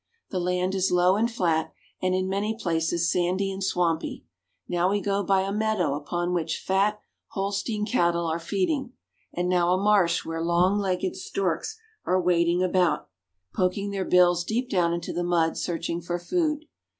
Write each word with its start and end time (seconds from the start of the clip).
The 0.31 0.39
land 0.39 0.73
is 0.73 0.89
low 0.91 1.15
and 1.15 1.29
flat, 1.29 1.71
and 2.01 2.15
in 2.15 2.27
many 2.27 2.57
places 2.57 3.11
sandy 3.11 3.51
and 3.51 3.63
swampy. 3.63 4.25
Now 4.67 4.89
we 4.89 4.99
go 4.99 5.21
by 5.23 5.41
a 5.41 5.51
meadow 5.53 5.93
upon 5.93 6.33
which 6.33 6.57
fat 6.65 6.99
Holstein 7.27 7.85
cattle 7.85 8.25
are 8.25 8.39
feeding, 8.39 8.93
and 9.31 9.47
now 9.47 9.71
a 9.73 9.77
marsh 9.77 10.25
where 10.25 10.41
long 10.41 10.79
legged 10.79 11.15
storks 11.15 11.77
are 12.03 12.19
wading 12.19 12.63
about, 12.63 13.09
poking 13.53 13.91
their 13.91 14.03
bills 14.03 14.43
deep 14.43 14.71
down 14.71 14.91
into 14.91 15.13
the 15.13 15.23
mud, 15.23 15.55
searching 15.55 16.01
for 16.01 16.17
food. 16.17 16.65